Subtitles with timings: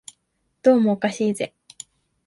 [0.63, 1.53] どうもおかしいぜ